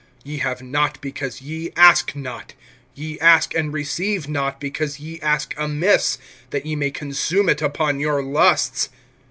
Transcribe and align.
Ye 0.23 0.37
have 0.39 0.63
not, 0.63 0.99
because 0.99 1.43
ye 1.43 1.71
ask 1.77 2.15
not; 2.15 2.55
(3)ye 2.97 3.19
ask, 3.21 3.53
and 3.53 3.71
receive 3.71 4.27
not, 4.27 4.59
because 4.59 4.99
ye 4.99 5.19
ask 5.21 5.53
amiss, 5.57 6.17
that 6.49 6.65
ye 6.65 6.75
may 6.75 6.89
consume 6.89 7.47
it 7.49 7.61
upon 7.61 7.99
your 7.99 8.23
lusts. 8.23 8.89